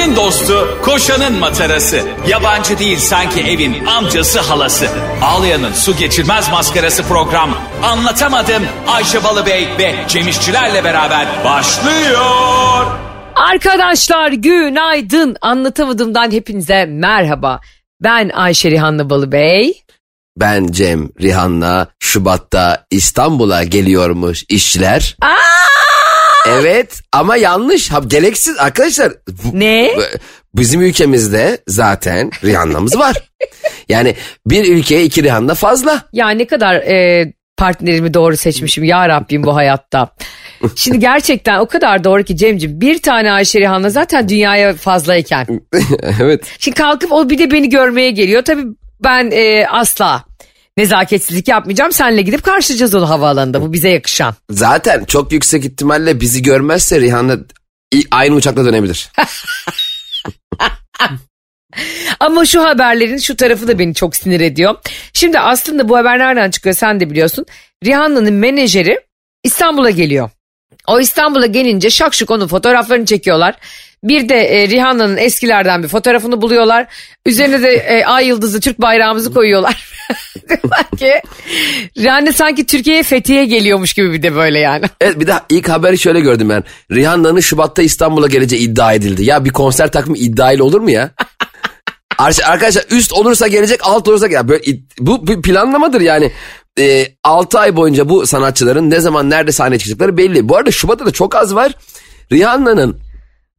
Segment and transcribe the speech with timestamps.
[0.00, 2.02] Ayşe'nin dostu, koşanın matarası.
[2.28, 4.88] Yabancı değil sanki evin amcası halası.
[5.22, 7.50] Ağlayan'ın su geçirmez maskarası program.
[7.82, 12.86] Anlatamadım Ayşe Balıbey ve Cemişçilerle beraber başlıyor.
[13.36, 15.36] Arkadaşlar günaydın.
[15.40, 17.60] Anlatamadığımdan hepinize merhaba.
[18.00, 19.82] Ben Ayşe Rihanna Balıbey.
[20.36, 25.16] Ben Cem Rihanna Şubat'ta İstanbul'a geliyormuş işçiler.
[25.22, 25.79] Aa!
[26.48, 27.90] Evet ama yanlış.
[27.90, 29.12] Ha, gereksiz arkadaşlar.
[29.28, 29.90] Bu- Ne?
[29.96, 30.02] bu-
[30.54, 33.16] Bizim ülkemizde zaten Rihanna'mız var.
[33.88, 34.14] yani
[34.46, 36.02] bir ülkeye iki Rihanna fazla.
[36.12, 40.08] Ya ne kadar e, partnerimi doğru seçmişim ya Rabbim bu hayatta.
[40.76, 45.46] Şimdi gerçekten o kadar doğru ki Cemciğim bir tane Ayşe Rihanna zaten dünyaya fazlayken.
[46.22, 46.44] evet.
[46.58, 48.42] Şimdi kalkıp o bir de beni görmeye geliyor.
[48.44, 48.64] Tabii
[49.04, 50.24] ben e, asla
[50.76, 51.92] nezaketsizlik yapmayacağım.
[51.92, 53.62] Senle gidip karşılayacağız onu havaalanında.
[53.62, 54.34] Bu bize yakışan.
[54.50, 57.38] Zaten çok yüksek ihtimalle bizi görmezse Rihanna
[58.10, 59.10] aynı uçakla dönebilir.
[62.20, 64.74] Ama şu haberlerin şu tarafı da beni çok sinir ediyor.
[65.12, 67.46] Şimdi aslında bu haber nereden çıkıyor sen de biliyorsun.
[67.84, 69.00] Rihanna'nın menajeri
[69.44, 70.30] İstanbul'a geliyor.
[70.86, 73.54] O İstanbul'a gelince şakşuk onun fotoğraflarını çekiyorlar.
[74.04, 76.86] Bir de e, Rihanna'nın eskilerden bir fotoğrafını buluyorlar.
[77.26, 79.90] Üzerine de e, ay yıldızı Türk bayrağımızı koyuyorlar.
[80.48, 81.12] Diyorlar ki
[81.98, 84.84] Rihanna sanki Türkiye'ye Fethiye geliyormuş gibi bir de böyle yani.
[85.00, 86.64] Evet bir de ilk haberi şöyle gördüm ben.
[86.92, 89.24] Rihanna'nın Şubat'ta İstanbul'a geleceği iddia edildi.
[89.24, 91.10] Ya bir konser takımı iddiayla olur mu ya?
[92.18, 94.62] Ar- Arkadaşlar üst olursa gelecek alt olursa ya böyle
[94.98, 96.32] bu bir planlamadır yani.
[96.78, 100.48] E, 6 ay boyunca bu sanatçıların ne zaman nerede sahneye çıkacakları belli.
[100.48, 101.72] Bu arada Şubat'ta da çok az var.
[102.32, 103.09] Rihanna'nın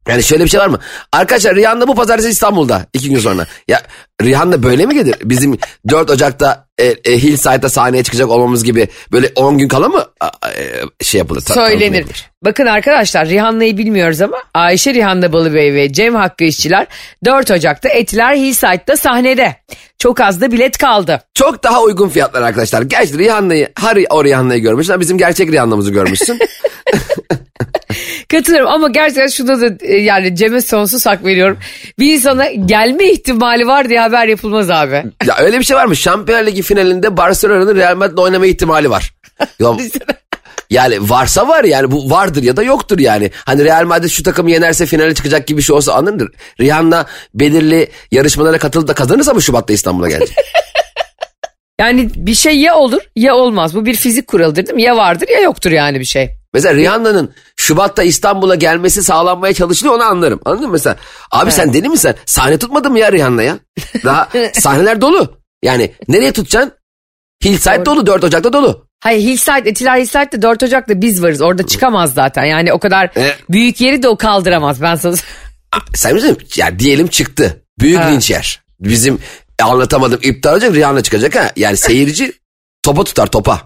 [0.08, 0.78] yani şöyle bir şey var mı?
[1.12, 3.46] Arkadaşlar Rihanna bu pazartesi İstanbul'da iki gün sonra.
[3.68, 3.82] Ya
[4.22, 5.16] Rihanna böyle mi gelir?
[5.24, 5.58] Bizim
[5.88, 10.04] 4 Ocak'ta e, e, Hillside'da sahneye çıkacak olmamız gibi böyle 10 gün kala mı
[10.58, 11.40] e, şey yapılır?
[11.40, 11.98] Söylenir.
[11.98, 12.30] yapılır?
[12.44, 16.86] Bakın arkadaşlar Rihanna'yı bilmiyoruz ama Ayşe Rihanna Balıbey ve Cem Hakkı İşçiler
[17.24, 19.56] 4 Ocak'ta Etiler Hillside'da sahnede.
[19.98, 21.22] Çok az da bilet kaldı.
[21.34, 22.82] Çok daha uygun fiyatlar arkadaşlar.
[22.82, 26.38] Gerçi Rihanna'yı, her o Rihanna'yı görmüşsün bizim gerçek Rihanna'mızı görmüşsün.
[28.28, 31.58] Katılıyorum ama gerçekten şuna da e, yani Cem'e sonsuz hak veriyorum.
[31.98, 34.94] Bir insana gelme ihtimali var diye haber yapılmaz abi.
[35.26, 35.96] ya öyle bir şey var mı?
[35.96, 39.14] Şampiyonlar Ligi finalinde Barcelona'nın Real Madrid'le oynama ihtimali var.
[39.60, 39.76] Ya,
[40.70, 43.30] yani varsa var yani bu vardır ya da yoktur yani.
[43.34, 46.28] Hani Real Madrid şu takımı yenerse finale çıkacak gibi bir şey olsa anılır.
[46.60, 50.36] Rihanna belirli yarışmalara katılıp da kazanırsa mı Şubat'ta İstanbul'a gelecek?
[51.80, 53.74] Yani bir şey ya olur ya olmaz.
[53.74, 54.82] Bu bir fizik kuralıdır değil mi?
[54.82, 56.30] Ya vardır ya yoktur yani bir şey.
[56.54, 60.40] Mesela Rihanna'nın Şubat'ta İstanbul'a gelmesi sağlanmaya çalışılıyor onu anlarım.
[60.44, 60.96] Anladın mı mesela?
[61.30, 62.14] Abi sen deli misin?
[62.26, 63.58] Sahne tutmadın mı ya Rihanna'ya?
[64.04, 65.36] Daha sahneler dolu.
[65.62, 66.72] Yani nereye tutacaksın?
[67.44, 68.86] Hillside dolu 4 Ocak'ta dolu.
[69.00, 71.40] Hayır Hillside, Etiler Hillside'de 4 Ocak'ta biz varız.
[71.42, 72.44] Orada çıkamaz zaten.
[72.44, 74.82] Yani o kadar E- büyük yeri de o kaldıramaz.
[74.82, 75.14] Ben sana
[75.94, 76.38] Sen misin?
[76.56, 77.62] Ya diyelim çıktı.
[77.80, 78.04] Büyük Ha.
[78.08, 78.62] linç yer.
[78.80, 79.18] Bizim
[79.62, 81.50] anlatamadım iptal olacak Rihanna çıkacak ha.
[81.56, 82.32] Yani seyirci
[82.82, 83.60] topa tutar topa.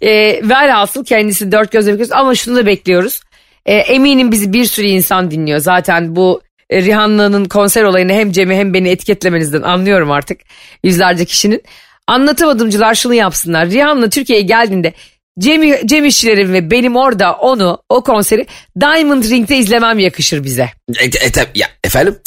[0.00, 3.20] E, velhasıl kendisi dört gözle bekliyoruz ama şunu da bekliyoruz.
[3.66, 5.58] E, eminim bizi bir sürü insan dinliyor.
[5.58, 10.40] Zaten bu e, Rihanna'nın konser olayını hem Cem'i hem beni etiketlemenizden anlıyorum artık.
[10.84, 11.62] Yüzlerce kişinin.
[12.06, 13.70] Anlatamadımcılar şunu yapsınlar.
[13.70, 14.92] Rihanna Türkiye'ye geldiğinde
[15.38, 18.46] Cem, Cem İşçilerin ve benim orada onu o konseri
[18.80, 20.70] Diamond Ring'de izlemem yakışır bize.
[20.98, 22.18] E, e, tab- ya, efendim?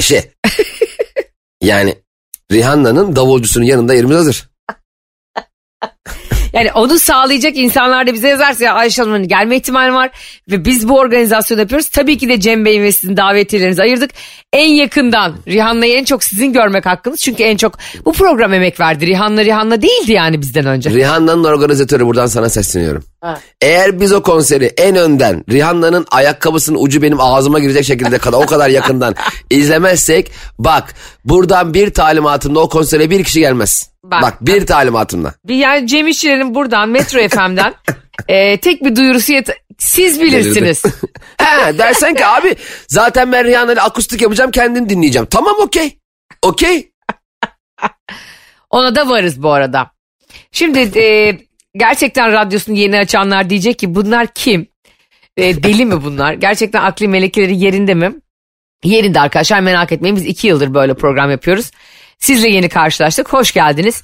[0.00, 0.20] Şey.
[1.62, 1.94] yani
[2.52, 4.51] Rihanna'nın davulcusunun yanında yerimiz hazır.
[6.52, 10.10] Yani onu sağlayacak insanlar da bize yazarsa ya Ayşe Hanım'ın gelme ihtimali var
[10.50, 11.88] ve biz bu organizasyonu yapıyoruz.
[11.88, 14.10] Tabii ki de Cem Bey'in ve sizin davetiyelerinizi ayırdık.
[14.52, 17.20] En yakından Rihanna'yı en çok sizin görmek hakkınız.
[17.20, 19.06] Çünkü en çok bu program emek verdi.
[19.06, 20.90] Rihanna Rihanna değildi yani bizden önce.
[20.90, 23.11] Rihanna'nın organizatörü buradan sana sesleniyorum.
[23.22, 23.40] Ha.
[23.60, 28.46] Eğer biz o konseri en önden Rihanna'nın ayakkabısının ucu benim ağzıma girecek şekilde kadar o
[28.46, 29.14] kadar yakından
[29.50, 30.94] izlemezsek bak
[31.24, 33.90] buradan bir talimatımla o konsere bir kişi gelmez.
[34.04, 34.22] Bak.
[34.22, 35.34] Bak, bir talimatımla.
[35.44, 37.74] Bir Yani Cem İşçilerin buradan Metro FM'den
[38.28, 40.82] e, tek bir duyurusu yet- siz bilirsiniz.
[41.38, 42.56] He dersen ki abi
[42.88, 45.26] zaten ben Rihanna'yla akustik yapacağım kendim dinleyeceğim.
[45.30, 45.98] Tamam okey.
[46.42, 46.92] Okey.
[48.70, 49.90] Ona da varız bu arada.
[50.52, 51.38] Şimdi e,
[51.76, 54.66] gerçekten radyosunu yeni açanlar diyecek ki bunlar kim?
[55.36, 56.32] E, deli mi bunlar?
[56.32, 58.14] Gerçekten akli melekeleri yerinde mi?
[58.84, 61.70] Yerinde arkadaşlar merak etmeyin biz iki yıldır böyle program yapıyoruz.
[62.18, 63.32] Sizle yeni karşılaştık.
[63.32, 64.02] Hoş geldiniz.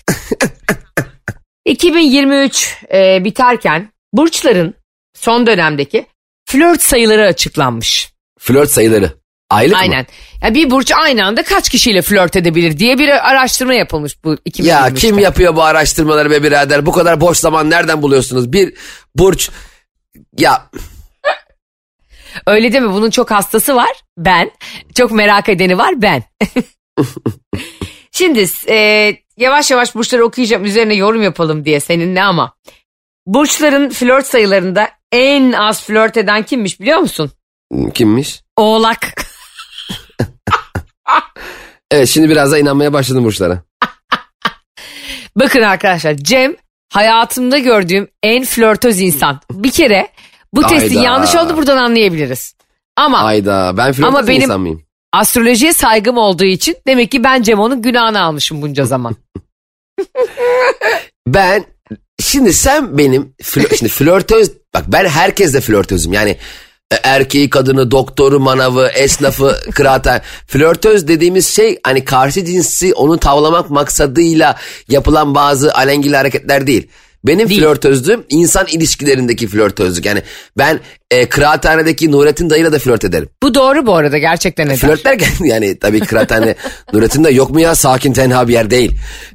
[1.65, 4.75] 2023 e, biterken burçların
[5.15, 6.07] son dönemdeki
[6.45, 8.13] flört sayıları açıklanmış.
[8.39, 9.13] Flört sayıları.
[9.51, 9.79] Aylık mı?
[9.81, 10.07] Aynen.
[10.43, 14.69] Ya bir burç aynı anda kaç kişiyle flört edebilir diye bir araştırma yapılmış bu 2023'te.
[14.69, 16.87] Ya kim yapıyor bu araştırmaları be birader?
[16.87, 18.53] Bu kadar boş zaman nereden buluyorsunuz?
[18.53, 18.75] Bir
[19.17, 19.51] burç
[20.39, 20.71] ya
[22.47, 24.51] Öyle deme bunun çok hastası var ben.
[24.95, 26.23] Çok merak edeni var ben.
[28.13, 32.55] Şimdi e, yavaş yavaş burçları okuyacağım üzerine yorum yapalım diye seninle ama.
[33.27, 37.31] Burçların flört sayılarında en az flört eden kimmiş biliyor musun?
[37.95, 38.43] Kimmiş?
[38.57, 39.13] Oğlak.
[41.91, 43.63] Evet şimdi biraz da inanmaya başladım burçlara.
[45.37, 46.57] Bakın arkadaşlar Cem
[46.93, 49.41] hayatımda gördüğüm en flörtöz insan.
[49.53, 50.09] Bir kere
[50.55, 51.03] bu testin Hayda.
[51.11, 52.55] yanlış oldu buradan anlayabiliriz.
[52.97, 54.83] Ama Ayda ben flört Ama benim- insan mıyım?
[55.13, 59.17] astrolojiye saygım olduğu için demek ki ben Cemo'nun günahını almışım bunca zaman.
[61.27, 61.65] Ben
[62.23, 66.37] şimdi sen benim flör, şimdi flörtöz bak ben herkesle flörtözüm yani
[66.91, 74.57] erkeği kadını doktoru manavı esnafı kıraaten flörtöz dediğimiz şey hani karşı cinsi onu tavlamak maksadıyla
[74.89, 76.89] yapılan bazı alengili hareketler değil.
[77.25, 77.61] Benim Değil.
[77.61, 80.07] flörtözlüğüm insan ilişkilerindeki flörtözlük.
[80.07, 80.23] Yani
[80.59, 80.81] ben
[81.11, 83.29] e, kıraathanedeki Nurettin dayıyla da flört ederim.
[83.43, 84.77] Bu doğru bu arada gerçekten eder.
[84.77, 86.55] Flört derken yani tabii kıraathane
[86.93, 88.93] Nurettin de yok mu ya sakin tenha bir yer değil.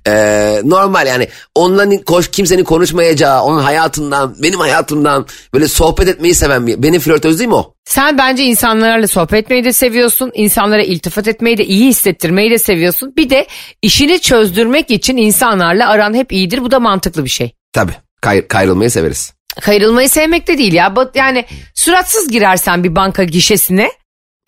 [0.08, 6.68] Ee, normal yani onunla koş, kimsenin konuşmayacağı onun hayatından benim hayatımdan böyle sohbet etmeyi seven
[6.68, 7.74] bir benim flörtözlüğüm o.
[7.86, 10.32] Sen bence insanlarla sohbet etmeyi de seviyorsun.
[10.34, 13.14] insanlara iltifat etmeyi de iyi hissettirmeyi de seviyorsun.
[13.18, 13.48] Bir de
[13.82, 16.62] işini çözdürmek için insanlarla aran hep iyidir.
[16.62, 17.54] Bu da mantıklı bir şey.
[17.74, 19.34] Tabii kay, kayrılmayı severiz.
[19.62, 20.94] Kayrılmayı sevmek de değil ya.
[21.16, 23.92] Yani suratsız girersen bir banka gişesine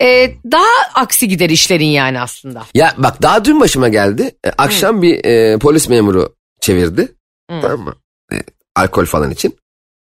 [0.02, 2.62] e, daha aksi gider işlerin yani aslında.
[2.74, 4.30] Ya bak daha dün başıma geldi.
[4.46, 7.14] E, akşam bir e, polis memuru çevirdi.
[7.48, 7.94] Tamam mı?
[8.32, 8.36] E,
[8.76, 9.56] alkol falan için.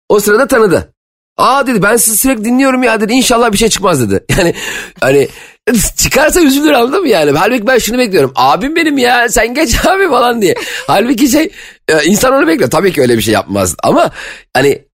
[0.09, 0.93] O sırada tanıdı.
[1.37, 3.13] Aa dedi ben sizi sürekli dinliyorum ya dedi.
[3.13, 4.25] İnşallah bir şey çıkmaz dedi.
[4.39, 4.55] Yani
[5.01, 5.29] hani
[5.97, 7.39] çıkarsa üzülür anladın mı yani?
[7.39, 8.33] Halbuki ben şunu bekliyorum.
[8.35, 10.55] Abim benim ya sen geç abi falan diye.
[10.87, 11.51] Halbuki şey
[12.05, 12.71] insan onu bekliyor.
[12.71, 13.77] Tabii ki öyle bir şey yapmaz.
[13.83, 14.11] Ama
[14.55, 14.85] hani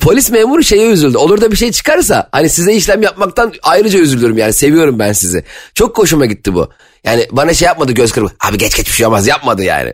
[0.00, 1.18] polis memuru şeye üzüldü.
[1.18, 4.52] Olur da bir şey çıkarsa hani size işlem yapmaktan ayrıca üzülürüm yani.
[4.52, 5.44] Seviyorum ben sizi.
[5.74, 6.70] Çok hoşuma gitti bu.
[7.04, 8.32] Yani bana şey yapmadı göz kırpı.
[8.48, 9.92] Abi geç geç bir şey olmaz yapmadı yani.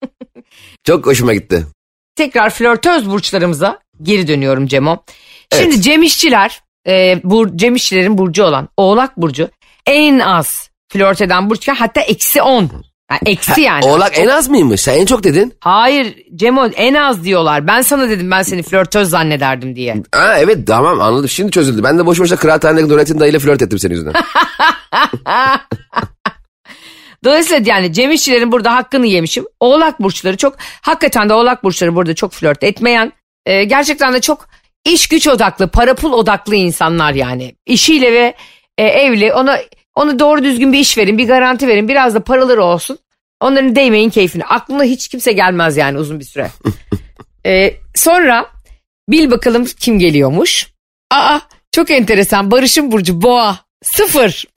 [0.84, 1.66] Çok hoşuma gitti.
[2.16, 5.04] Tekrar flörtöz burçlarımıza geri dönüyorum Cemo.
[5.54, 5.84] Şimdi Evet.
[5.84, 9.48] Cem İşçiler, e, bur, Cem İşçilerin burcu olan Oğlak Burcu
[9.86, 12.70] en az flört eden burç hatta eksi 10.
[13.10, 13.84] Yani eksi yani.
[13.84, 14.80] Oğlak en az mıymış?
[14.80, 15.54] Sen en çok dedin.
[15.60, 17.66] Hayır Cemo en az diyorlar.
[17.66, 20.02] Ben sana dedim ben seni flörtöz zannederdim diye.
[20.12, 21.28] Ha evet tamam anladım.
[21.28, 21.82] Şimdi çözüldü.
[21.82, 24.12] Ben de boş boşuna kıraathanedeki Nurettin dayıyla flört ettim senin yüzünden.
[27.24, 29.44] Dolayısıyla yani Cem İşçilerin burada hakkını yemişim.
[29.60, 33.12] Oğlak burçları çok hakikaten de oğlak burçları burada çok flört etmeyen
[33.46, 34.48] e, gerçekten de çok
[34.84, 37.54] iş güç odaklı, para pul odaklı insanlar yani.
[37.66, 38.34] İşiyle ve
[38.78, 39.58] e, evli ona
[39.96, 42.98] onu doğru düzgün bir iş verin, bir garanti verin, biraz da paraları olsun.
[43.40, 44.44] Onların değmeyin keyfine.
[44.44, 46.50] Aklına hiç kimse gelmez yani uzun bir süre.
[47.46, 48.50] E, sonra
[49.08, 50.68] bil bakalım kim geliyormuş.
[51.10, 51.40] Aa
[51.72, 54.44] çok enteresan Barış'ın burcu boğa sıfır.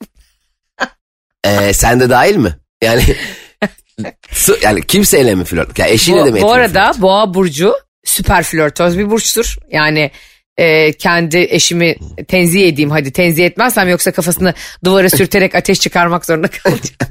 [1.44, 2.56] Ee, sen de dahil mi?
[2.82, 3.02] Yani
[4.62, 5.78] yani kimseyle mi flört?
[5.78, 7.02] Yani eşiyle bu, de mi bu arada flört?
[7.02, 9.56] boğa burcu süper flörtöz bir burçtur.
[9.70, 10.10] Yani
[10.56, 11.96] e, kendi eşimi
[12.28, 14.54] tenzih edeyim hadi tenzih etmezsem yoksa kafasını
[14.84, 16.96] duvara sürterek ateş çıkarmak zorunda kalacağım.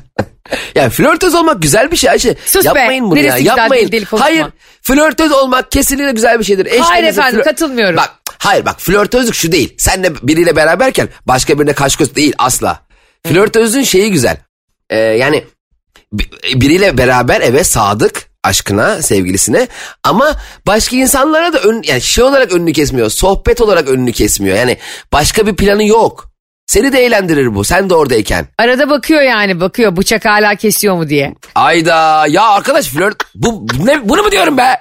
[0.76, 2.36] Yani flörtöz olmak güzel bir şey Ayşe.
[2.46, 3.56] Sus be, Yapmayın bunu neresi ya.
[3.58, 3.90] Yapmayın.
[3.90, 4.20] konuşma.
[4.20, 4.46] hayır.
[4.82, 6.66] Flörtöz olmak kesinlikle güzel bir şeydir.
[6.70, 7.98] Hayır Eşlerinizle efendim, katılmıyorum.
[7.98, 9.74] Bak hayır bak flörtözlük şu değil.
[9.78, 12.82] Sen de biriyle beraberken başka birine kaş göz değil asla.
[13.28, 14.38] Flörtözlüğün şeyi güzel.
[14.90, 15.44] Ee, yani
[16.14, 19.68] bi- biriyle beraber evet sadık aşkına, sevgilisine
[20.04, 20.36] ama
[20.68, 23.10] başka insanlara da ön, yani şey olarak önünü kesmiyor.
[23.10, 24.58] Sohbet olarak önünü kesmiyor.
[24.58, 24.78] Yani
[25.14, 26.30] başka bir planı yok.
[26.68, 27.64] Seni de eğlendirir bu.
[27.64, 28.48] Sen de oradayken.
[28.58, 31.36] Arada bakıyor yani bakıyor bıçak hala kesiyor mu diye.
[31.56, 34.76] Ayda ya arkadaş flört bu ne bunu mu diyorum be?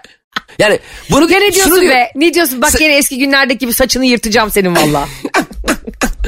[0.59, 0.79] Yani
[1.11, 2.12] bunu Ya ne şunu diyorsun diyor- be?
[2.15, 2.62] Ne diyorsun?
[2.62, 5.09] Bak Sen- yine eski günlerdeki gibi saçını yırtacağım senin valla.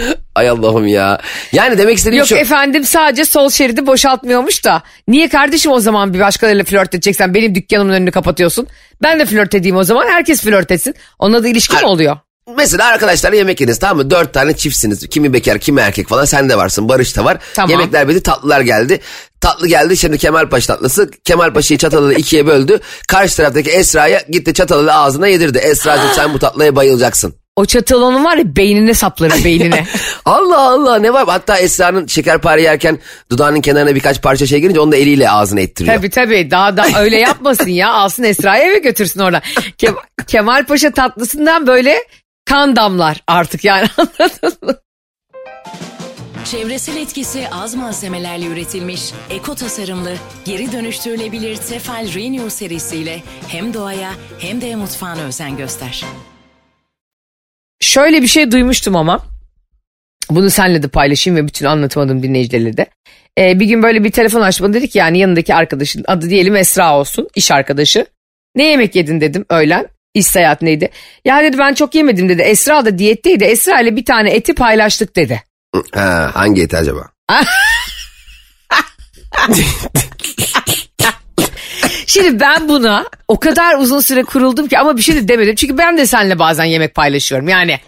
[0.34, 1.20] Ay Allah'ım ya.
[1.52, 2.36] Yani demek istediğim Yok şu.
[2.36, 4.82] efendim sadece sol şeridi boşaltmıyormuş da.
[5.08, 8.66] Niye kardeşim o zaman bir başkalarıyla flört edeceksen benim dükkanımın önünü kapatıyorsun.
[9.02, 10.94] Ben de flört edeyim o zaman herkes flört etsin.
[11.18, 11.94] Onunla da ilişki mi Hayır.
[11.94, 12.16] oluyor?
[12.56, 14.10] Mesela arkadaşlarla yemek yediniz tamam mı?
[14.10, 15.06] Dört tane çiftsiniz.
[15.08, 16.24] Kimi bekar kimi erkek falan.
[16.24, 16.88] Sen de varsın.
[16.88, 17.38] Barış da var.
[17.54, 17.70] Tamam.
[17.70, 19.00] Yemekler bitti tatlılar geldi.
[19.40, 21.10] Tatlı geldi şimdi Kemalpaşa tatlısı.
[21.24, 22.80] Kemalpaşa'yı çatalı ikiye böldü.
[23.08, 25.58] Karşı taraftaki Esra'ya gitti çatalı ağzına yedirdi.
[25.58, 27.34] Esra'cığım sen bu tatlıya bayılacaksın.
[27.56, 29.86] O çatal onun var ya beynine saplarım beynine.
[30.24, 31.24] Allah Allah ne var?
[31.28, 32.98] Hatta Esra'nın şekerpare yerken
[33.30, 35.96] dudağının kenarına birkaç parça şey girince onu da eliyle ağzına ettiriyor.
[35.96, 39.38] tabii tabii daha da öyle yapmasın ya alsın Esra'yı eve götürsün orada.
[39.78, 39.94] Ke-
[40.26, 41.98] Kemal Paşa tatlısından böyle
[42.46, 44.74] kan damlar artık yani anladın mı?
[46.44, 50.12] Çevresel etkisi az malzemelerle üretilmiş, eko tasarımlı,
[50.44, 56.04] geri dönüştürülebilir Tefal Renew serisiyle hem doğaya hem de mutfağına özen göster.
[57.80, 59.26] Şöyle bir şey duymuştum ama
[60.30, 62.86] Bunu senle de paylaşayım ve bütün anlatamadığım dinleyicilerle de.
[63.38, 66.56] Ee, bir gün böyle bir telefon açtı bana dedi ki yani yanındaki arkadaşın adı diyelim
[66.56, 68.06] Esra olsun iş arkadaşı.
[68.54, 69.86] Ne yemek yedin dedim öğlen.
[70.14, 70.90] İş seyahat neydi?
[71.24, 72.42] Ya dedi ben çok yemedim dedi.
[72.42, 73.44] Esra da diyetteydi.
[73.44, 75.42] Esra ile bir tane eti paylaştık dedi.
[75.94, 77.08] Ha, hangi eti acaba?
[82.10, 85.54] Şimdi ben buna o kadar uzun süre kuruldum ki ama bir şey de demedim.
[85.54, 87.48] Çünkü ben de seninle bazen yemek paylaşıyorum.
[87.48, 87.78] Yani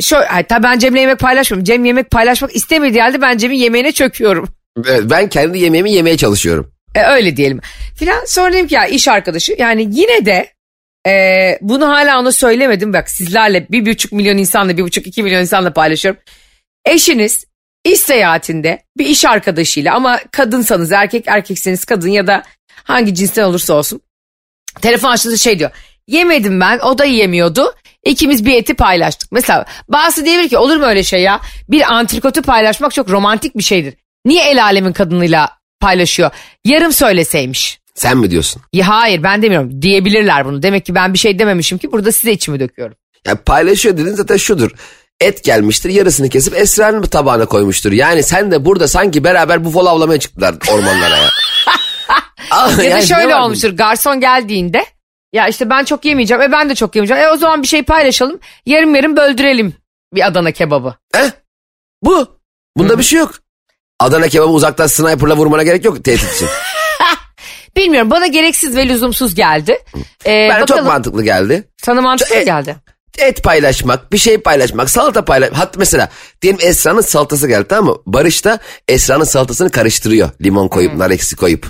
[0.00, 1.64] şöyle, hatta ben Cem'le yemek paylaşmıyorum.
[1.64, 4.48] Cem yemek paylaşmak istemediği halde ben Cem'in yemeğine çöküyorum.
[4.86, 6.72] Evet, ben kendi yemeğimi yemeye çalışıyorum.
[6.94, 7.60] E, öyle diyelim.
[7.98, 10.52] Filan sonra dedim ki ya iş arkadaşı yani yine de
[11.08, 11.12] e,
[11.60, 12.92] bunu hala ona söylemedim.
[12.92, 16.20] Bak sizlerle bir buçuk milyon insanla bir buçuk iki milyon insanla paylaşıyorum.
[16.86, 17.44] Eşiniz
[17.84, 22.42] iş seyahatinde bir iş arkadaşıyla ama kadınsanız erkek erkekseniz kadın ya da
[22.84, 24.00] hangi cinsten olursa olsun.
[24.80, 25.70] Telefon açtığında şey diyor.
[26.06, 27.74] Yemedim ben o da yemiyordu.
[28.04, 29.32] İkimiz bir eti paylaştık.
[29.32, 31.40] Mesela bazısı diyebilir ki olur mu öyle şey ya?
[31.68, 33.94] Bir antrikotu paylaşmak çok romantik bir şeydir.
[34.24, 36.30] Niye el alemin kadınıyla paylaşıyor?
[36.64, 37.78] Yarım söyleseymiş.
[37.94, 38.62] Sen mi diyorsun?
[38.72, 39.82] Ya hayır ben demiyorum.
[39.82, 40.62] Diyebilirler bunu.
[40.62, 42.96] Demek ki ben bir şey dememişim ki burada size içimi döküyorum.
[43.26, 44.70] Ya paylaşıyor dedin zaten şudur.
[45.20, 47.92] Et gelmiştir yarısını kesip Esra'nın tabağına koymuştur.
[47.92, 51.28] Yani sen de burada sanki beraber bufalo avlamaya çıktılar ormanlara ya.
[52.50, 53.70] Aa, Ya da yani ne şöyle olmuştur.
[53.70, 54.84] Garson geldiğinde
[55.32, 56.42] ya işte ben çok yemeyeceğim.
[56.42, 57.22] E ben de çok yemeyeceğim.
[57.22, 58.40] E o zaman bir şey paylaşalım.
[58.66, 59.74] Yarım yarım böldürelim
[60.14, 60.94] bir Adana kebabı.
[61.14, 61.30] Heh,
[62.02, 62.38] bu.
[62.76, 63.34] Bunda bir şey yok.
[64.00, 66.48] Adana kebabı uzaktan sniperla vurmana gerek yok tehdit için.
[67.76, 69.78] Bilmiyorum bana gereksiz ve lüzumsuz geldi.
[70.26, 71.68] Ee, Bana çok mantıklı geldi.
[71.84, 72.76] sana mantıklı E- geldi.
[73.18, 75.58] Et paylaşmak, bir şey paylaşmak, salata paylaşmak.
[75.60, 76.08] Hatta mesela
[76.42, 78.00] diyelim Esra'nın salatası geldi tamam mı?
[78.06, 80.30] Barış da Esra'nın salatasını karıştırıyor.
[80.42, 81.66] Limon koyup, nar eksi koyup.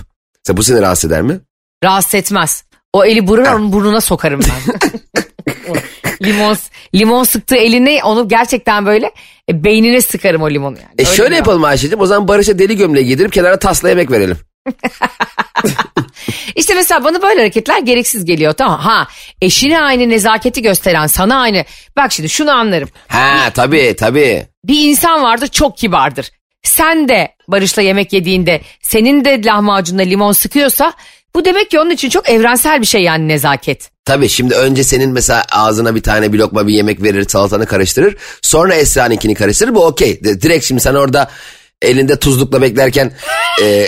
[0.49, 1.39] Mesela bu seni rahatsız eder mi?
[1.83, 2.63] Rahatsız etmez.
[2.93, 4.79] O eli burun onun burnuna sokarım ben.
[6.23, 6.57] Limon
[6.95, 9.11] limon sıktığı eline onu gerçekten böyle
[9.49, 10.93] e, beynine sıkarım o limonu yani.
[10.97, 14.37] E Öyle şöyle yapalım Ayşe'cim o zaman Barış'a deli gömleği giydirip kenara tasla yemek verelim.
[16.55, 18.79] İşte mesela bana böyle hareketler gereksiz geliyor tamam.
[18.79, 19.07] Ha
[19.41, 21.65] eşine aynı nezaketi gösteren sana aynı.
[21.97, 22.89] Bak şimdi şunu anlarım.
[23.07, 24.47] Ha tabii tabii.
[24.65, 26.31] Bir insan vardır çok kibardır.
[26.63, 30.93] Sen de Barış'la yemek yediğinde senin de lahmacunla limon sıkıyorsa
[31.35, 33.89] bu demek ki onun için çok evrensel bir şey yani nezaket.
[34.05, 38.17] Tabii şimdi önce senin mesela ağzına bir tane bir lokma bir yemek verir salatanı karıştırır.
[38.41, 40.23] Sonra Esra'nınkini karıştırır bu okey.
[40.23, 41.29] Direkt şimdi sen orada
[41.81, 43.11] elinde tuzlukla beklerken
[43.63, 43.87] e,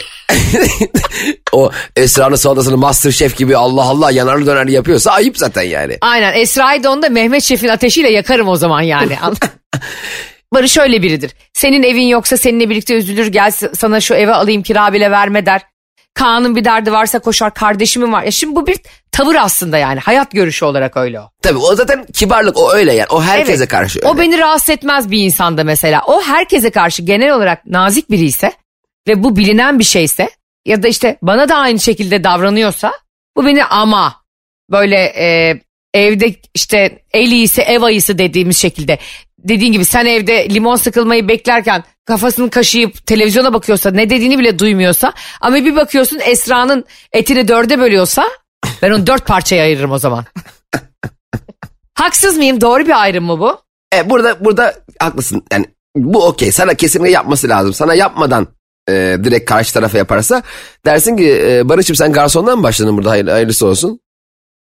[1.52, 5.98] o Esra'nın salatasını master şef gibi Allah Allah yanarlı dönerli yapıyorsa ayıp zaten yani.
[6.02, 9.18] Aynen Esra'yı da onu da Mehmet Şef'in ateşiyle yakarım o zaman yani.
[10.54, 11.32] Barış öyle biridir.
[11.54, 15.62] Senin evin yoksa seninle birlikte üzülür gel sana şu eve alayım kira bile verme der.
[16.14, 18.24] Kaan'ın bir derdi varsa koşar kardeşimin var.
[18.24, 18.78] Ya şimdi bu bir
[19.12, 21.30] tavır aslında yani hayat görüşü olarak öyle o.
[21.42, 23.68] Tabii o zaten kibarlık o öyle yani o herkese Evet.
[23.68, 24.08] karşı öyle.
[24.10, 26.02] O beni rahatsız etmez bir insanda mesela.
[26.06, 28.52] O herkese karşı genel olarak nazik biri ise
[29.08, 30.30] ve bu bilinen bir şeyse
[30.66, 32.94] ya da işte bana da aynı şekilde davranıyorsa
[33.38, 34.16] bu beni ama
[34.72, 35.60] böyle e,
[35.94, 38.98] evde işte el iyisi ev ayısı dediğimiz şekilde
[39.44, 45.14] dediğin gibi sen evde limon sıkılmayı beklerken kafasını kaşıyıp televizyona bakıyorsa ne dediğini bile duymuyorsa
[45.42, 48.26] ama bir bakıyorsun Esra'nın etini dörde bölüyorsa
[48.82, 50.26] ben onu dört parçaya ayırırım o zaman.
[51.94, 52.62] Haksız mıyım?
[52.62, 53.62] Doğru bir ayrım mı bu?
[53.96, 55.44] E, burada burada haklısın.
[55.52, 56.52] Yani bu okey.
[56.52, 57.74] Sana kesinlikle yapması lazım.
[57.74, 58.48] Sana yapmadan
[58.90, 60.44] e, direkt karşı tarafa yaparsa
[60.86, 64.00] dersin ki e, Barış'ım sen garsondan mı başladın burada hayırlı, hayırlısı olsun.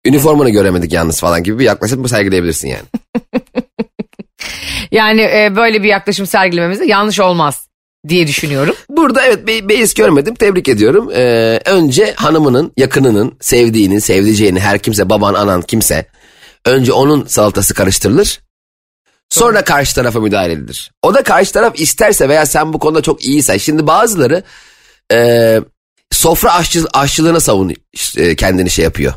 [0.06, 2.84] Üniformanı göremedik yalnız falan gibi bir yaklaşım sergileyebilirsin yani.
[4.94, 7.68] Yani e, böyle bir yaklaşım sergilememiz de yanlış olmaz
[8.08, 8.74] diye düşünüyorum.
[8.88, 11.10] Burada evet be beis görmedim tebrik ediyorum.
[11.14, 16.06] Ee, önce hanımının yakınının sevdiğinin sevdiceğini her kimse baban anan kimse
[16.66, 18.40] önce onun salatası karıştırılır.
[19.30, 20.92] Sonra karşı tarafa müdahale edilir.
[21.02, 23.56] O da karşı taraf isterse veya sen bu konuda çok iyiysen.
[23.56, 24.42] Şimdi bazıları
[25.12, 25.60] e,
[26.12, 27.74] sofra aşçı, aşçılığına savun
[28.16, 29.12] e, kendini şey yapıyor.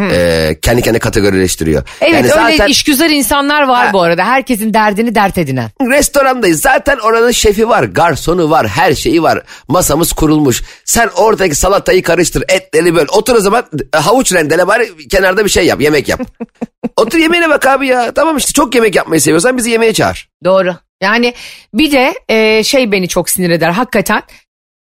[0.00, 1.82] E, kendi kendine kategorileştiriyor.
[2.00, 3.92] Evet Yani öyle zaten- işgüzar insanlar var Ha.
[3.92, 4.24] bu arada.
[4.24, 5.70] Herkesin derdini dert edinen.
[5.80, 6.60] restorandayız.
[6.60, 9.42] Zaten oranın şefi var, garsonu var, her şeyi var.
[9.68, 10.62] Masamız kurulmuş.
[10.84, 13.06] Sen oradaki salatayı karıştır, etleri böl.
[13.12, 16.20] Otur o zaman e, havuç rendele bari kenarda bir şey yap, yemek yap.
[16.96, 18.12] Otur yemeğine bak abi ya.
[18.14, 20.28] Tamam işte çok yemek yapmayı seviyorsan bizi yemeğe çağır.
[20.44, 20.76] Doğru.
[21.02, 21.34] Yani
[21.74, 24.22] bir de e, şey beni çok sinir eder hakikaten.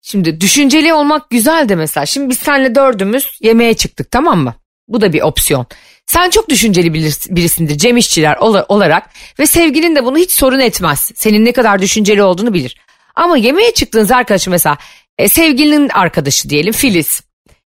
[0.02, 2.06] Şimdi düşünceli olmak güzel de mesela.
[2.06, 4.54] Şimdi biz seninle dördümüz yemeğe çıktık tamam mı?
[4.88, 5.66] Bu da bir opsiyon.
[6.06, 10.58] Sen çok düşünceli biris- birisindir Cem İşçiler ola- olarak ve sevgilin de bunu hiç sorun
[10.58, 11.12] etmez.
[11.14, 12.76] Senin ne kadar düşünceli olduğunu bilir.
[13.14, 14.78] Ama yemeğe çıktığınız arkadaşı mesela
[15.18, 17.20] e, sevgilinin arkadaşı diyelim Filiz.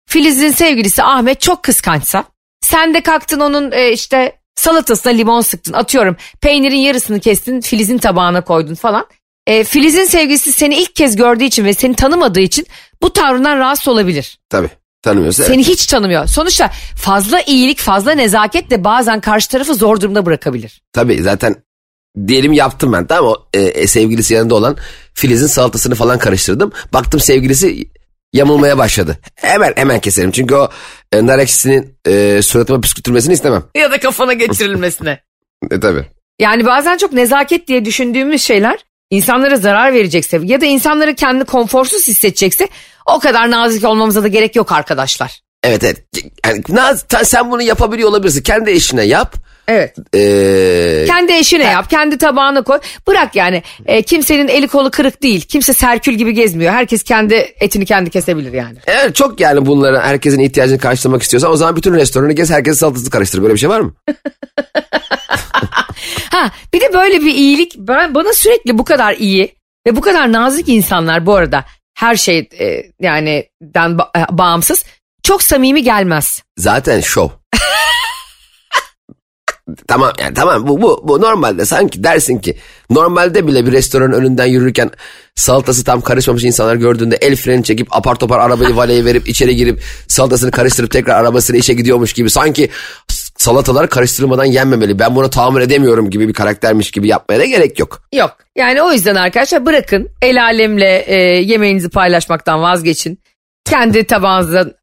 [0.08, 2.24] Filiz'in sevgilisi Ahmet çok kıskançsa
[2.62, 8.42] sen de kalktın onun e, işte salatasına limon sıktın atıyorum peynirin yarısını kestin Filiz'in tabağına
[8.42, 9.06] koydun falan.
[9.48, 12.68] e, Filiz'in sevgilisi seni ilk kez gördüğü için ve seni tanımadığı için
[13.02, 14.40] bu tavrından rahatsız olabilir.
[14.50, 14.70] Tabii
[15.06, 15.44] tanımıyorsa.
[15.44, 16.28] Seni hiç tanımıyor.
[16.28, 20.82] Sonuçta fazla iyilik, fazla nezaket de bazen karşı tarafı zor durumda bırakabilir.
[20.94, 21.56] Tabii zaten
[22.28, 24.78] diyelim yaptım ben tamam o e, e, sevgilisi yanında olan
[25.14, 26.72] Filiz'in salatasını falan karıştırdım.
[26.94, 27.90] Baktım sevgilisi
[28.34, 29.18] yamulmaya başladı.
[29.36, 30.70] Hemen hemen keserim çünkü o
[31.12, 33.64] e, nar ekşisinin e, suratıma püskürtülmesini istemem.
[33.76, 35.20] Ya da kafana geçirilmesine.
[35.72, 36.06] E, tabii.
[36.40, 42.08] Yani bazen çok nezaket diye düşündüğümüz şeyler insanlara zarar verecekse ya da insanları kendi konforsuz
[42.08, 42.68] hissedecekse
[43.06, 45.42] o kadar nazik olmamıza da gerek yok arkadaşlar.
[45.64, 45.98] Evet evet.
[46.46, 48.44] Yani, naz- sen bunu yapabiliyor olabilirsin.
[48.44, 49.36] Kendi eşine yap.
[49.68, 49.96] Evet.
[50.16, 52.80] Ee, Kendi eşine yap, kendi tabağına koy.
[53.08, 53.64] Bırak yani.
[53.86, 55.42] E, kimsenin eli kolu kırık değil.
[55.42, 56.74] Kimse serkül gibi gezmiyor.
[56.74, 58.78] Herkes kendi etini kendi kesebilir yani.
[58.88, 63.10] evet çok yani bunlara herkesin ihtiyacını karşılamak istiyorsan o zaman bütün restoranı gez herkesin salatasını
[63.10, 63.42] karıştır.
[63.42, 63.94] Böyle bir şey var mı?
[66.32, 69.56] Ha bir de böyle bir iyilik ben bana sürekli bu kadar iyi
[69.88, 74.84] ve bu kadar nazik insanlar bu arada her şey e, yani den ba- e, bağımsız
[75.24, 76.44] çok samimi gelmez.
[76.58, 77.30] Zaten şov.
[79.88, 82.58] tamam yani tamam bu, bu, bu normalde sanki dersin ki
[82.90, 84.92] normalde bile bir restoranın önünden yürürken
[85.36, 89.82] salatası tam karışmamış insanlar gördüğünde el freni çekip apar topar arabayı valeye verip içeri girip
[90.08, 92.70] salatasını karıştırıp tekrar arabasıyla işe gidiyormuş gibi sanki
[93.38, 98.02] salatalar karıştırılmadan yenmemeli ben buna tahammül edemiyorum gibi bir karaktermiş gibi yapmaya da gerek yok.
[98.14, 103.20] Yok yani o yüzden arkadaşlar bırakın el alemle e, yemeğinizi paylaşmaktan vazgeçin.
[103.66, 104.74] Kendi tabağınızdan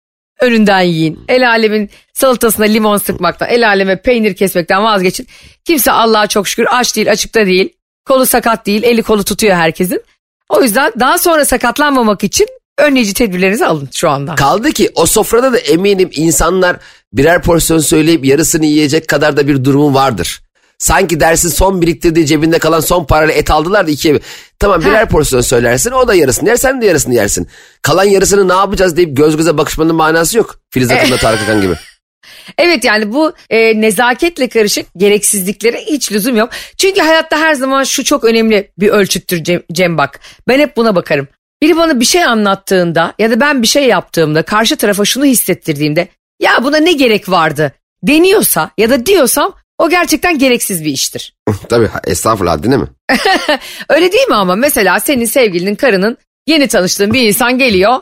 [0.41, 1.21] önünden yiyin.
[1.29, 5.27] El alemin salatasına limon sıkmaktan, el aleme peynir kesmekten vazgeçin.
[5.65, 7.73] Kimse Allah'a çok şükür aç değil, açıkta değil.
[8.07, 10.03] Kolu sakat değil, eli kolu tutuyor herkesin.
[10.49, 12.47] O yüzden daha sonra sakatlanmamak için
[12.79, 14.35] önleyici tedbirlerinizi alın şu anda.
[14.35, 16.77] Kaldı ki o sofrada da eminim insanlar
[17.13, 20.43] birer porsiyon söyleyip yarısını yiyecek kadar da bir durumu vardır.
[20.79, 24.21] Sanki dersin son biriktirdiği cebinde kalan son parayla et aldılar da ikiye...
[24.59, 27.49] Tamam birer porsiyon söylersin o da yarısını yer sen de yarısını yersin.
[27.83, 30.59] Kalan yarısını ne yapacağız deyip göz göze bakışmanın manası yok.
[30.71, 31.75] Filiz Akın'la Tarık Akan gibi.
[32.59, 36.51] Evet yani bu e, nezaketle karışık gereksizliklere hiç lüzum yok.
[36.77, 40.21] Çünkü hayatta her zaman şu çok önemli bir ölçüttür Cem, Cem bak.
[40.49, 41.29] Ben hep buna bakarım.
[41.63, 46.09] Biri bana bir şey anlattığında ya da ben bir şey yaptığımda karşı tarafa şunu hissettirdiğimde
[46.43, 51.35] ya buna ne gerek vardı deniyorsa ya da diyorsam o gerçekten gereksiz bir iştir.
[51.69, 52.87] Tabii estağfurullah haddine mi?
[53.89, 58.01] Öyle değil mi ama mesela senin sevgilinin karının yeni tanıştığın bir insan geliyor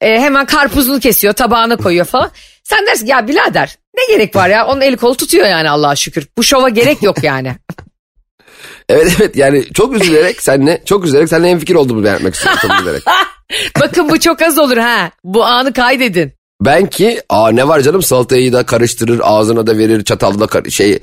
[0.00, 2.30] e, hemen karpuzunu kesiyor tabağına koyuyor falan.
[2.64, 6.28] Sen dersin ya birader ne gerek var ya onun eli kolu tutuyor yani Allah'a şükür.
[6.38, 7.56] Bu şova gerek yok yani.
[8.88, 12.60] Evet evet yani çok üzülerek senle çok üzülerek seninle en fikir olduğumu beyan etmek istiyorum.
[12.62, 13.02] Çok üzülerek.
[13.80, 15.10] Bakın bu çok az olur ha.
[15.24, 16.32] Bu anı kaydedin.
[16.60, 20.98] Ben ki aa ne var canım salatayı da karıştırır ağzına da verir çatalla kar- şey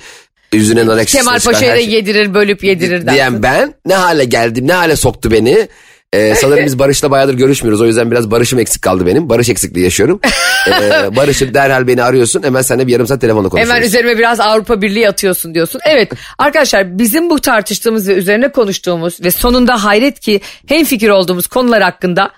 [0.54, 4.68] yüzüne nar ekşisi Kemal Paşa'ya da şey- yedirir bölüp yedirir diyen ben ne hale geldim
[4.68, 5.68] ne hale soktu beni.
[6.14, 7.82] Ee, sanırım biz Barış'la bayağıdır görüşmüyoruz.
[7.82, 9.30] O yüzden biraz Barış'ım eksik kaldı benim.
[9.30, 10.20] Barış eksikliği yaşıyorum.
[10.68, 10.72] Ee,
[11.16, 12.44] Barış'ım derhal beni arıyorsun.
[12.44, 13.74] Hemen seninle bir yarım saat telefonla konuşuyoruz.
[13.76, 15.82] Hemen üzerime biraz Avrupa Birliği atıyorsun diyorsun.
[15.86, 21.48] Evet arkadaşlar bizim bu tartıştığımız ve üzerine konuştuğumuz ve sonunda hayret ki hem fikir olduğumuz
[21.48, 22.32] konular hakkında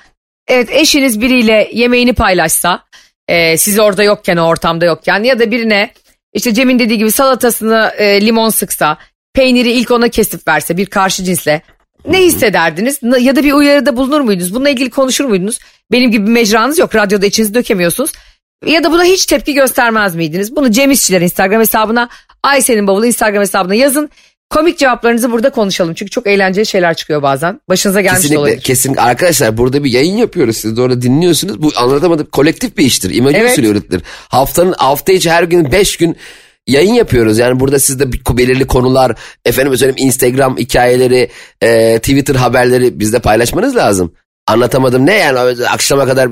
[0.47, 2.83] evet eşiniz biriyle yemeğini paylaşsa
[3.29, 5.91] e, siz orada yokken o ortamda yokken ya da birine
[6.33, 8.97] işte Cem'in dediği gibi salatasını e, limon sıksa
[9.33, 11.61] peyniri ilk ona kesip verse bir karşı cinsle
[12.07, 15.59] ne hissederdiniz ya da bir uyarıda bulunur muydunuz bununla ilgili konuşur muydunuz
[15.91, 18.11] benim gibi mecranız yok radyoda içinizi dökemiyorsunuz
[18.65, 20.55] ya da buna hiç tepki göstermez miydiniz?
[20.55, 22.09] Bunu Cem İşçiler Instagram hesabına,
[22.43, 24.09] Ayşe'nin bavulu Instagram hesabına yazın.
[24.49, 25.93] Komik cevaplarınızı burada konuşalım.
[25.93, 27.61] Çünkü çok eğlenceli şeyler çıkıyor bazen.
[27.69, 28.61] Başınıza gelmiş de Kesinlikle, olabilir.
[28.61, 29.01] kesinlikle.
[29.01, 30.57] Arkadaşlar burada bir yayın yapıyoruz.
[30.57, 31.61] Siz de orada dinliyorsunuz.
[31.61, 32.27] Bu anlatamadım.
[32.31, 33.09] Kolektif bir iştir.
[33.15, 33.51] İmece Evet.
[33.51, 33.81] usulü.
[34.27, 36.17] Haftanın hafta içi her gün 5 gün
[36.67, 37.37] yayın yapıyoruz.
[37.37, 41.29] Yani burada sizde bir- belirli konular, efendim söyleyeyim Instagram hikayeleri,
[41.61, 44.13] e, Twitter haberleri bizde paylaşmanız lazım.
[44.47, 46.29] Anlatamadım ne yani akşama kadar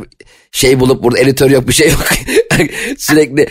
[0.52, 2.06] şey bulup burada editör yok bir şey yok.
[2.98, 3.50] Sürekli.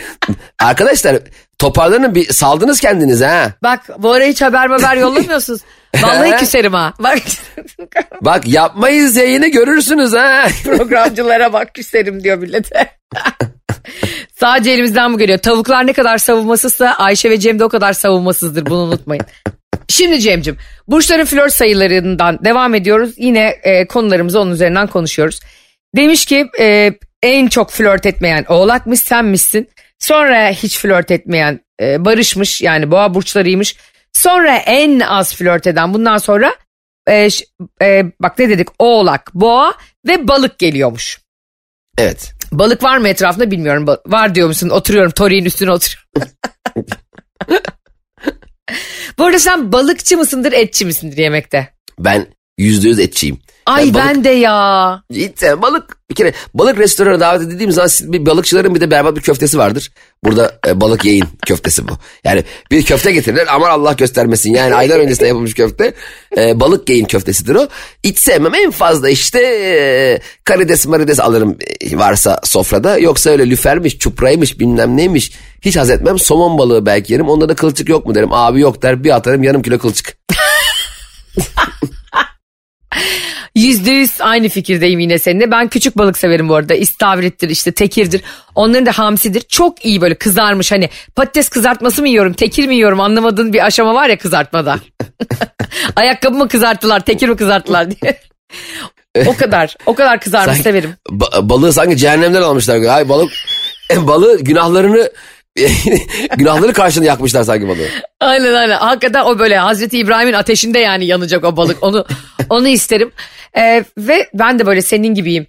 [0.59, 1.19] Arkadaşlar
[1.59, 3.53] toparlanın bir saldınız kendinize ha.
[3.63, 5.61] Bak bu ara hiç haber haber yollamıyorsunuz.
[6.01, 6.93] Vallahi küserim ha.
[6.99, 7.19] Bak
[8.21, 10.47] Bak yapmayız yayını görürsünüz ha.
[10.63, 12.89] programcılara bak küserim diyor millete.
[14.39, 15.39] Sadece elimizden bu geliyor.
[15.39, 18.65] Tavuklar ne kadar savunmasızsa Ayşe ve Cem de o kadar savunmasızdır.
[18.65, 19.25] Bunu unutmayın.
[19.87, 23.13] Şimdi Cem'cim burçların flört sayılarından devam ediyoruz.
[23.17, 25.39] Yine e, konularımızı onun üzerinden konuşuyoruz.
[25.95, 26.93] Demiş ki e,
[27.23, 29.69] en çok flört etmeyen oğlakmış senmişsin.
[29.99, 33.75] Sonra hiç flört etmeyen e, barışmış yani boğa burçlarıymış.
[34.13, 36.55] Sonra en az flört eden bundan sonra
[37.09, 37.29] e,
[37.81, 39.73] e, bak ne dedik oğlak, boğa
[40.07, 41.19] ve balık geliyormuş.
[41.97, 42.33] Evet.
[42.51, 43.85] Balık var mı etrafında bilmiyorum.
[43.85, 44.69] Ba- Var diyor musun?
[44.69, 46.07] Oturuyorum toriğin üstüne oturuyorum.
[49.17, 51.73] Bu arada sen balıkçı mısındır etçi misindir yemekte?
[51.99, 53.37] Ben Yüzde yüz etçiyim.
[53.65, 55.01] Ay Ben balık- ben de ya.
[55.35, 55.61] Sevmem.
[55.61, 59.57] balık bir kere balık restoranına davet edildiğim zaman bir balıkçıların bir de berbat bir köftesi
[59.57, 59.91] vardır.
[60.23, 61.91] Burada e, balık yayın köftesi bu.
[62.23, 64.53] Yani bir köfte getirirler aman Allah göstermesin.
[64.53, 65.93] Yani aylar öncesinde yapılmış köfte.
[66.37, 67.67] E, balık yayın köftesidir o.
[68.03, 72.97] Hiç sevmem en fazla işte e, karides marides alırım e, varsa sofrada.
[72.97, 75.31] Yoksa öyle lüfermiş çupraymış bilmem neymiş.
[75.61, 76.19] Hiç haz etmem.
[76.19, 77.29] Somon balığı belki yerim.
[77.29, 78.33] Onda da kılçık yok mu derim.
[78.33, 80.17] Abi yok der bir atarım yarım kilo kılçık.
[83.55, 85.51] Yüzde yüz aynı fikirdeyim yine seninle.
[85.51, 86.73] Ben küçük balık severim bu arada.
[86.73, 88.21] İstavrittir işte tekirdir.
[88.55, 89.41] Onların da hamsidir.
[89.41, 93.93] Çok iyi böyle kızarmış hani patates kızartması mı yiyorum tekir mi yiyorum anlamadığın bir aşama
[93.95, 94.79] var ya kızartmada.
[95.95, 98.19] Ayakkabı mı kızarttılar tekir mi kızarttılar diye.
[99.27, 100.95] o kadar o kadar kızarmış Sanki- severim.
[101.09, 102.81] Ba- balığı sanki cehennemden almışlar.
[102.81, 103.31] Ay balık
[103.95, 105.11] balığı günahlarını
[106.37, 107.87] günahları karşılığında yakmışlar sanki balığı.
[108.19, 108.77] Aynen aynen.
[108.77, 111.83] Hakikaten o böyle Hazreti İbrahim'in ateşinde yani yanacak o balık.
[111.83, 112.05] Onu
[112.49, 113.11] onu isterim.
[113.57, 115.47] Ee, ve ben de böyle senin gibiyim.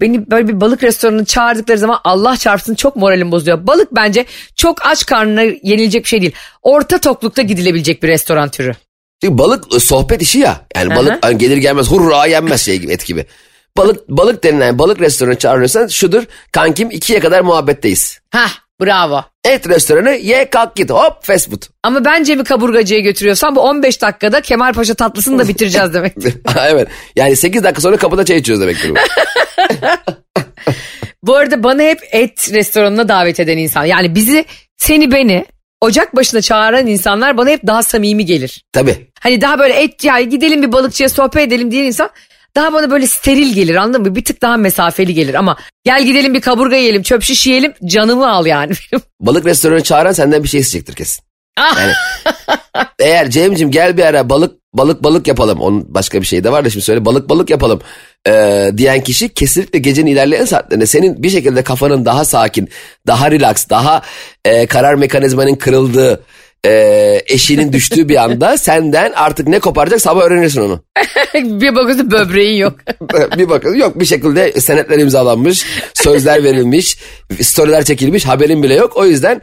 [0.00, 3.66] Beni böyle bir balık restoranına çağırdıkları zaman Allah çarpsın çok moralim bozuyor.
[3.66, 4.24] Balık bence
[4.56, 6.34] çok aç karnına yenilecek bir şey değil.
[6.62, 8.72] Orta toklukta gidilebilecek bir restoran türü.
[9.22, 10.60] Çünkü balık e, sohbet işi ya.
[10.76, 13.26] Yani balık hani gelir gelmez hurra yenmez şey gibi et gibi.
[13.76, 18.20] Balık balık denilen balık restoranı çağırıyorsan şudur kankim ikiye kadar muhabbetteyiz.
[18.30, 19.22] Hah bravo.
[19.44, 21.62] Et restoranı ye kalk git hop fast food.
[21.82, 26.12] Ama bence bir kaburgacıya götürüyorsan bu 15 dakikada Kemalpaşa tatlısını da bitireceğiz demek.
[26.68, 28.94] evet yani 8 dakika sonra kapıda çay içiyoruz demektir bu.
[31.22, 33.84] Bu arada bana hep et restoranına davet eden insan.
[33.84, 34.44] Yani bizi
[34.76, 35.46] seni beni
[35.80, 38.64] ocak başına çağıran insanlar bana hep daha samimi gelir.
[38.72, 39.10] Tabii.
[39.20, 42.10] Hani daha böyle et ya gidelim bir balıkçıya sohbet edelim diyen insan
[42.56, 44.14] daha bana böyle steril gelir anladın mı?
[44.14, 48.30] Bir tık daha mesafeli gelir ama gel gidelim bir kaburga yiyelim çöp şiş yiyelim canımı
[48.30, 48.72] al yani.
[49.20, 51.24] Balık restoranı çağıran senden bir şey isteyecektir kesin.
[51.58, 51.92] Yani
[52.98, 55.60] eğer Cem'cim gel bir ara balık balık balık yapalım.
[55.60, 57.80] Onun başka bir şey de var da şimdi söyle balık balık yapalım
[58.28, 62.68] ee, diyen kişi kesinlikle gecenin ilerleyen saatlerinde senin bir şekilde kafanın daha sakin,
[63.06, 64.02] daha relax, daha
[64.44, 66.24] e, karar mekanizmanın kırıldığı,
[66.66, 70.84] e, eşinin düştüğü bir anda senden artık ne koparacak sabah öğrenirsin onu.
[71.34, 72.78] bir bakıyorsun böbreğin yok.
[73.38, 76.98] bir bakın yok bir şekilde senetler imzalanmış, sözler verilmiş,
[77.42, 78.96] storyler çekilmiş haberin bile yok.
[78.96, 79.42] O yüzden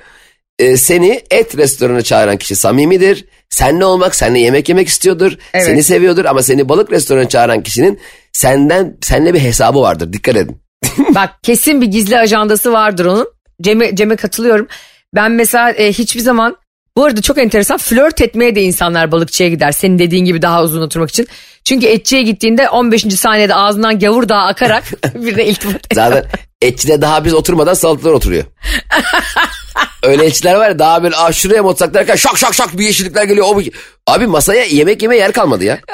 [0.59, 3.25] e, seni et restoranına çağıran kişi samimidir.
[3.49, 5.37] Seninle olmak, seninle yemek yemek istiyordur.
[5.53, 5.65] Evet.
[5.65, 7.99] Seni seviyordur ama seni balık restoranına çağıran kişinin
[8.33, 10.13] senden seninle bir hesabı vardır.
[10.13, 10.61] Dikkat edin.
[11.15, 13.27] Bak kesin bir gizli ajandası vardır onun.
[13.61, 14.67] Cem'e, Cem'e katılıyorum.
[15.15, 16.57] Ben mesela e, hiçbir zaman
[16.97, 19.71] bu arada çok enteresan flört etmeye de insanlar balıkçıya gider.
[19.71, 21.27] Senin dediğin gibi daha uzun oturmak için.
[21.63, 23.01] Çünkü etçiye gittiğinde 15.
[23.01, 24.83] saniyede ağzından gavur dağı akarak
[25.15, 26.25] birine iltifat Zaten
[26.61, 28.43] etçide daha biz oturmadan salatalar oturuyor.
[30.03, 32.85] Öyle etçiler var ya daha böyle Aa, şuraya mı otursak derken şak şak şak bir
[32.85, 33.45] yeşillikler geliyor.
[33.49, 33.71] O bir...
[34.07, 35.79] Abi masaya yemek yemeye yer kalmadı ya.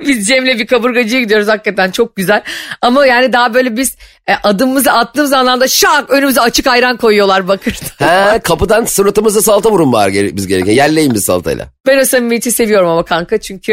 [0.00, 2.42] Biz Cem'le bir kaburgacıya gidiyoruz hakikaten çok güzel.
[2.82, 3.96] Ama yani daha böyle biz
[4.28, 8.06] e, adımımızı attığımız anlamda şak önümüze açık ayran koyuyorlar bakırda.
[8.06, 10.72] Ha, kapıdan suratımıza salata vurun bari geri- biz gereken.
[10.72, 11.66] Yerleyin biz salatayla.
[11.86, 13.72] Ben o samimiyeti seviyorum ama kanka çünkü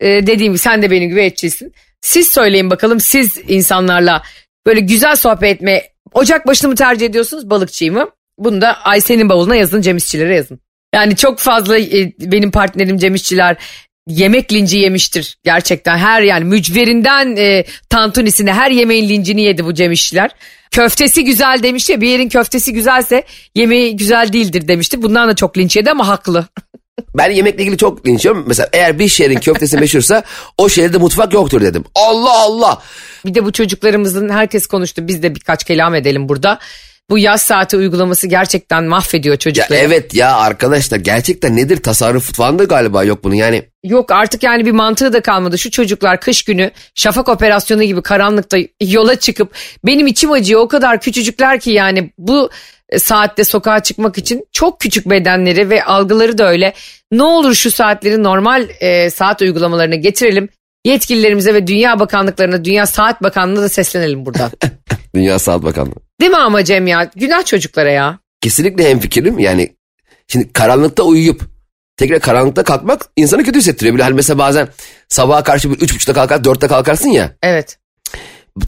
[0.00, 1.72] e, dediğim gibi sen de benim gibi etçisin.
[2.00, 4.22] Siz söyleyin bakalım siz insanlarla
[4.66, 5.82] böyle güzel sohbet etme
[6.14, 8.10] ocak başını mı tercih ediyorsunuz balıkçıyı mı?
[8.38, 10.60] Bunu da Ayşe'nin bavuluna yazın Cem İşçilere yazın.
[10.94, 13.56] Yani çok fazla e, benim partnerim Cem İşçiler
[14.08, 19.92] yemek linci yemiştir gerçekten her yani mücverinden e, tantunisine her yemeğin lincini yedi bu Cem
[19.92, 20.30] İşçiler.
[20.70, 23.22] Köftesi güzel demişti ya bir yerin köftesi güzelse
[23.54, 25.02] yemeği güzel değildir demişti.
[25.02, 26.46] Bundan da çok linç yedi ama haklı.
[27.14, 28.44] Ben yemekle ilgili çok dinliyorum.
[28.46, 30.22] Mesela eğer bir şehrin köftesi meşhursa
[30.58, 31.84] o şehirde mutfak yoktur dedim.
[31.94, 32.82] Allah Allah.
[33.26, 35.08] Bir de bu çocuklarımızın herkes konuştu.
[35.08, 36.58] Biz de birkaç kelam edelim burada.
[37.10, 39.78] Bu yaz saati uygulaması gerçekten mahvediyor Ya çocukları.
[39.80, 43.62] evet ya arkadaşlar gerçekten nedir tasarruf falan da galiba yok bunun yani.
[43.84, 45.58] Yok artık yani bir mantığı da kalmadı.
[45.58, 49.54] Şu çocuklar kış günü şafak operasyonu gibi karanlıkta yola çıkıp
[49.86, 50.60] benim içim acıyor.
[50.60, 52.50] O kadar küçücükler ki yani bu
[52.98, 56.74] saatte sokağa çıkmak için çok küçük bedenleri ve algıları da öyle.
[57.12, 60.48] Ne olur şu saatleri normal e, saat uygulamalarına getirelim.
[60.84, 64.50] Yetkililerimize ve Dünya Bakanlıklarına, Dünya Saat Bakanlığı'na da seslenelim buradan.
[65.14, 65.94] Dünya Sağlık Bakanlığı.
[66.20, 67.10] Değil mi ama Cem ya?
[67.16, 68.18] Günah çocuklara ya.
[68.40, 69.76] Kesinlikle hemfikirim yani.
[70.28, 71.42] Şimdi karanlıkta uyuyup
[71.96, 73.94] tekrar karanlıkta kalkmak insanı kötü hissettiriyor.
[73.94, 74.68] Bile hani mesela bazen
[75.08, 77.32] sabaha karşı bir üç buçukta kalkar dörtte kalkarsın ya.
[77.42, 77.78] Evet.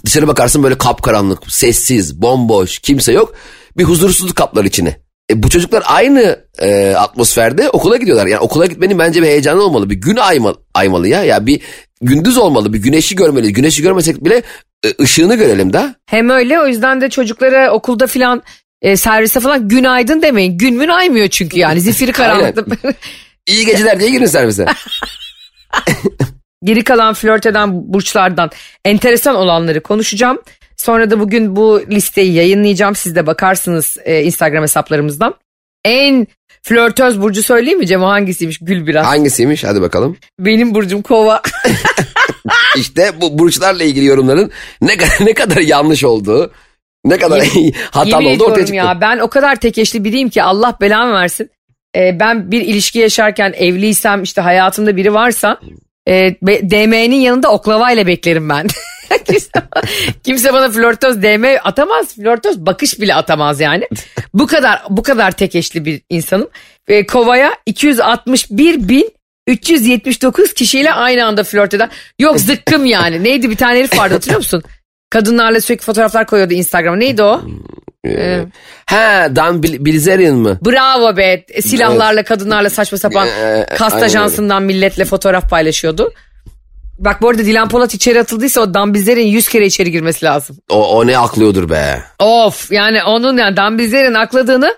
[0.04, 3.34] Dışarı bakarsın böyle kapkaranlık, sessiz, bomboş, kimse yok.
[3.78, 4.96] Bir huzursuzluk kaplar içine.
[5.30, 8.26] E, bu çocuklar aynı e, atmosferde okula gidiyorlar.
[8.26, 9.90] Yani okula gitmenin bence bir heyecanı olmalı.
[9.90, 11.24] Bir gün aymalı, aymalı ya.
[11.24, 11.60] Ya bir
[12.00, 12.72] gündüz olmalı.
[12.72, 13.52] Bir güneşi görmeliyiz.
[13.52, 14.42] Güneşi görmesek bile
[14.84, 15.94] e, ışığını görelim da.
[16.06, 18.42] Hem öyle o yüzden de çocuklara okulda filan
[18.82, 20.58] e, servise falan günaydın demeyin.
[20.58, 22.64] Gün mün aymıyor çünkü yani zifiri karanlıkta.
[23.46, 24.66] İyi geceler diye girin servise.
[26.64, 28.50] geri kalan flört eden burçlardan
[28.84, 30.38] enteresan olanları konuşacağım.
[30.76, 32.94] Sonra da bugün bu listeyi yayınlayacağım.
[32.94, 35.34] Siz de bakarsınız e, Instagram hesaplarımızdan.
[35.84, 36.26] En
[36.62, 38.02] flörtöz burcu söyleyeyim mi Cem?
[38.02, 38.58] O hangisiymiş?
[38.62, 39.06] Gül biraz.
[39.06, 40.16] Hangisiymiş hadi bakalım.
[40.38, 41.42] Benim burcum kova.
[42.76, 46.52] İşte bu burçlarla ilgili yorumların ne kadar, ne kadar yanlış olduğu,
[47.04, 47.42] ne kadar
[47.90, 48.74] hatalı olduğu ortaya çıktı.
[48.74, 51.50] ya ben o kadar tekeşli biriyim ki Allah belamı versin.
[51.96, 55.60] Ee, ben bir ilişki yaşarken evliysem işte hayatımda biri varsa
[56.08, 58.66] e, DM'nin yanında oklavayla beklerim ben.
[59.26, 59.50] kimse,
[60.24, 62.14] kimse bana flörtöz DM atamaz.
[62.14, 63.88] Flörtöz bakış bile atamaz yani.
[64.34, 66.48] Bu kadar bu kadar tekeşli bir insanım.
[66.88, 69.10] Ve Kova'ya 261 bin
[69.46, 71.90] 379 kişiyle aynı anda flört eden.
[72.18, 73.24] Yok zıkkım yani.
[73.24, 74.62] Neydi bir tane herif vardı hatırlıyor musun?
[75.10, 76.96] Kadınlarla sürekli fotoğraflar koyuyordu Instagram'a.
[76.96, 77.42] Neydi o?
[78.06, 78.40] Ee,
[78.86, 80.58] Ha Dan Bil- Bilzerian mı?
[80.66, 81.44] Bravo be.
[81.60, 86.12] Silahlarla kadınlarla saçma sapan Ee, kast ajansından milletle fotoğraf paylaşıyordu.
[87.04, 90.56] Bak bu arada Dilan Polat içeri atıldıysa o Dambizler'in 100 kere içeri girmesi lazım.
[90.70, 92.02] O, o ne aklıyordur be.
[92.18, 94.74] Of yani onun yani Dambizler'in akladığını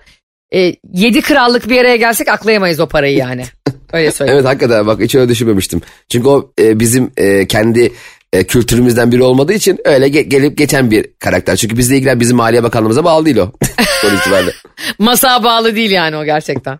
[0.53, 3.43] e, 7 krallık bir araya gelsek aklayamayız o parayı yani.
[3.93, 4.37] Öyle söyleyeyim.
[4.37, 5.81] Evet hakikaten bak hiç öyle düşünmemiştim.
[6.09, 7.93] Çünkü o e, bizim e, kendi
[8.33, 11.55] e, kültürümüzden biri olmadığı için öyle ge- gelip geçen bir karakter.
[11.55, 13.51] Çünkü bizle ilgilen bizim Maliye Bakanlığımıza bağlı değil o.
[14.01, 14.51] Sonuç itibariyle.
[14.99, 16.77] Masa bağlı değil yani o gerçekten.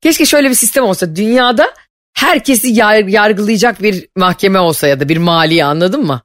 [0.00, 1.16] Keşke şöyle bir sistem olsa.
[1.16, 1.70] Dünyada
[2.14, 6.22] herkesi yar- yargılayacak bir mahkeme olsa ya da bir maliye anladın mı?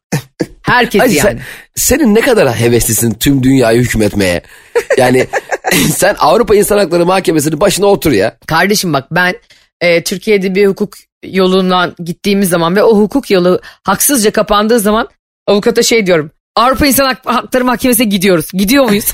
[0.61, 1.27] Herkesi Hacı yani.
[1.27, 1.39] sen,
[1.75, 4.41] senin ne kadar heveslisin tüm dünyayı hükmetmeye.
[4.97, 5.27] Yani
[5.95, 8.37] sen Avrupa İnsan Hakları Mahkemesi'nin başına otur ya.
[8.47, 9.35] Kardeşim bak ben
[9.81, 10.93] e, Türkiye'de bir hukuk
[11.23, 15.07] yolundan gittiğimiz zaman ve o hukuk yolu haksızca kapandığı zaman
[15.47, 16.31] avukata şey diyorum.
[16.55, 18.45] Avrupa İnsan Hak- Hakları Mahkemesi'ne gidiyoruz.
[18.53, 19.13] Gidiyor muyuz?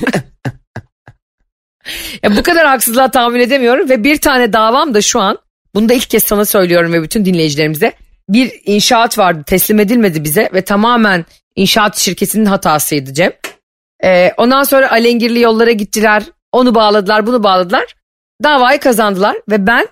[2.22, 5.38] ya bu kadar haksızlığa tahammül edemiyorum ve bir tane davam da şu an
[5.74, 7.92] bunu da ilk kez sana söylüyorum ve bütün dinleyicilerimize
[8.28, 11.24] bir inşaat vardı teslim edilmedi bize ve tamamen
[11.56, 13.32] inşaat şirketinin hatasıydı Cem.
[14.04, 17.94] Ee, ondan sonra alengirli yollara gittiler onu bağladılar bunu bağladılar
[18.42, 19.88] davayı kazandılar ve ben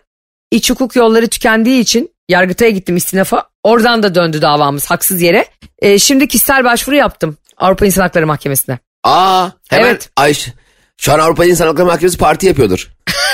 [0.51, 3.49] iç hukuk yolları tükendiği için Yargıtay'a gittim istinafa.
[3.63, 5.45] Oradan da döndü davamız haksız yere.
[5.79, 8.79] Ee, şimdi kişisel başvuru yaptım Avrupa İnsan Hakları Mahkemesi'ne.
[9.05, 10.11] Aa hemen Evet.
[10.17, 10.49] Ayş,
[10.97, 12.89] şu an Avrupa İnsan Hakları Mahkemesi parti yapıyordur.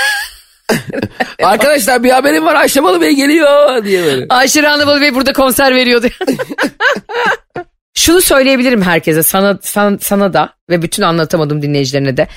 [1.42, 4.26] Arkadaşlar bir haberim var Ayşe Balı Bey geliyor diye böyle.
[4.28, 6.06] Ayşe Randıbalı Bey burada konser veriyordu.
[7.94, 12.28] Şunu söyleyebilirim herkese sana, sana, sana da ve bütün anlatamadım dinleyicilerine de.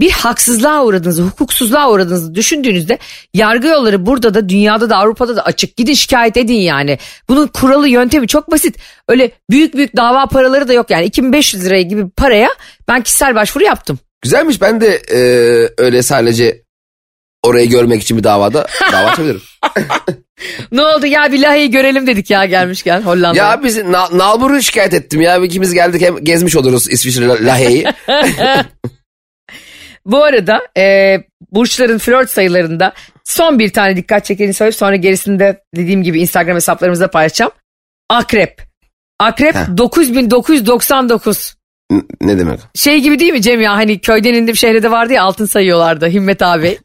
[0.00, 2.98] Bir haksızlığa uğradığınızı, hukuksuzluğa uğradığınızı düşündüğünüzde
[3.34, 5.76] yargı yolları burada da dünyada da Avrupa'da da açık.
[5.76, 6.98] Gidin şikayet edin yani.
[7.28, 8.76] Bunun kuralı yöntemi çok basit.
[9.08, 12.48] Öyle büyük büyük dava paraları da yok yani 2500 liraya gibi paraya
[12.88, 13.98] ben kişisel başvuru yaptım.
[14.22, 15.18] Güzelmiş ben de e,
[15.78, 16.63] öyle sadece
[17.44, 19.42] orayı görmek için bir davada dava açabilirim.
[20.72, 23.50] Ne oldu ya bir Lahey'i görelim dedik ya gelmişken Hollanda'ya.
[23.50, 27.84] ya biz Na- Nalbur'u şikayet ettim ya ikimiz geldik hem gezmiş oluruz İsviçre La- Lahey'i.
[30.06, 31.16] Bu arada e,
[31.52, 32.92] burçların flört sayılarında
[33.24, 37.52] son bir tane dikkat çekeni söyleyip sonra gerisini de dediğim gibi Instagram hesaplarımızda paylaşacağım.
[38.10, 38.62] Akrep.
[39.20, 39.76] Akrep Heh.
[39.76, 41.54] 9999.
[41.92, 42.60] N- ne demek?
[42.74, 46.08] Şey gibi değil mi Cem ya hani köyden indim şehre de vardı ya altın sayıyorlardı
[46.08, 46.78] Himmet abi.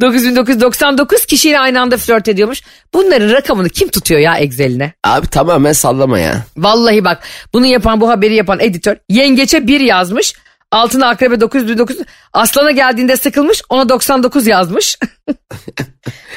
[0.00, 2.62] 9999 kişiyle aynı anda flört ediyormuş.
[2.94, 4.92] Bunların rakamını kim tutuyor ya Excel'ine?
[5.04, 6.44] Abi tamamen sallama ya.
[6.56, 10.32] Vallahi bak bunu yapan bu haberi yapan editör yengeçe 1 yazmış.
[10.70, 11.96] Altına akrebe 909
[12.32, 14.98] aslana geldiğinde sıkılmış ona 99 yazmış.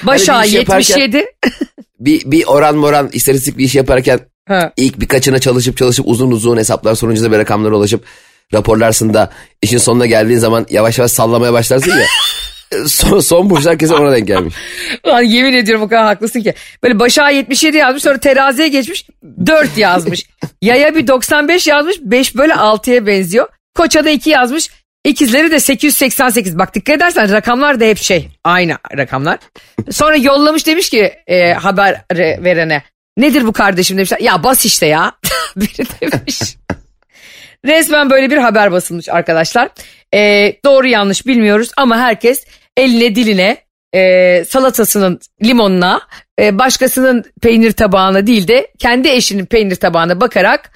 [0.03, 1.25] Başa Hani bir iş yaparken- 77.
[1.99, 4.71] Bir, bir oran moran istatistik bir iş yaparken Ha.
[4.77, 8.03] ilk birkaçına çalışıp çalışıp uzun uzun hesaplar sonucunda bir rakamlara ulaşıp
[8.53, 9.31] raporlarsın da
[9.61, 12.05] işin sonuna geldiğin zaman yavaş yavaş sallamaya başlarsın ya.
[12.87, 14.55] son, son burçlar kesin ona denk gelmiş.
[15.03, 16.53] Ulan yemin ediyorum o kadar haklısın ki.
[16.83, 19.07] Böyle başa 77 yazmış sonra teraziye geçmiş
[19.45, 20.25] 4 yazmış.
[20.61, 23.47] Yaya bir 95 yazmış 5 böyle 6'ya benziyor.
[23.75, 24.69] Koça da 2 yazmış.
[25.05, 26.59] İkizleri de 888.
[26.59, 29.39] Bak dikkat edersen rakamlar da hep şey aynı rakamlar.
[29.91, 32.83] Sonra yollamış demiş ki e, haber verene.
[33.17, 34.19] Nedir bu kardeşim demişler.
[34.19, 35.11] Ya bas işte ya.
[35.55, 36.57] Biri demiş.
[37.65, 39.69] Resmen böyle bir haber basılmış arkadaşlar.
[40.13, 42.45] E, doğru yanlış bilmiyoruz ama herkes
[42.77, 43.57] eline diline
[43.95, 46.01] e, salatasının limonuna
[46.41, 50.71] e, başkasının peynir tabağına değil de kendi eşinin peynir tabağına bakarak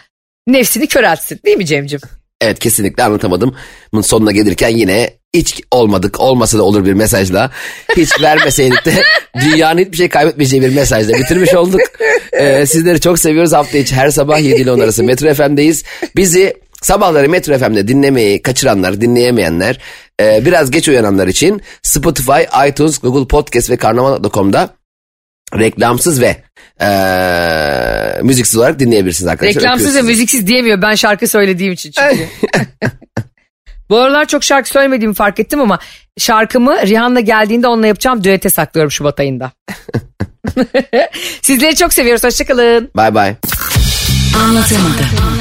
[0.47, 1.99] nefsini köreltsin değil mi Cemcim?
[2.41, 3.55] Evet kesinlikle anlatamadım.
[3.93, 7.51] Bunun sonuna gelirken yine hiç olmadık olmasa da olur bir mesajla.
[7.97, 8.93] Hiç vermeseydik de
[9.41, 11.81] dünyanın hiçbir şey kaybetmeyeceği bir mesajla bitirmiş olduk.
[12.33, 13.53] Ee, sizleri çok seviyoruz.
[13.53, 15.83] Hafta içi her sabah 7 ile 10 arası Metro FM'deyiz.
[16.15, 19.79] Bizi sabahları Metro FM'de dinlemeyi kaçıranlar, dinleyemeyenler,
[20.21, 24.69] e, biraz geç uyananlar için Spotify, iTunes, Google Podcast ve Karnaval.com'da
[25.59, 26.37] reklamsız ve
[26.81, 29.63] eee, müziksiz olarak dinleyebilirsiniz arkadaşlar.
[29.63, 32.27] Reklamsız ve müziksiz diyemiyor ben şarkı söylediğim için çünkü.
[33.89, 35.79] Bu aralar çok şarkı söylemediğimi fark ettim ama
[36.17, 39.51] şarkımı Rihanna geldiğinde onunla yapacağım düete saklıyorum Şubat ayında.
[41.41, 42.23] Sizleri çok seviyoruz.
[42.23, 42.89] Hoşçakalın.
[42.97, 43.35] Bye bye.
[44.43, 45.40] Anlatamadım.